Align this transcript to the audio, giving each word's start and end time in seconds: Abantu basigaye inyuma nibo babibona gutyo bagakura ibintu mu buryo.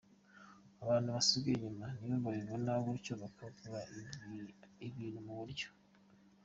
Abantu 0.83 1.07
basigaye 1.15 1.55
inyuma 1.57 1.85
nibo 1.99 2.17
babibona 2.25 2.71
gutyo 2.85 3.13
bagakura 3.21 3.79
ibintu 4.89 5.19
mu 5.27 5.33
buryo. 5.39 5.69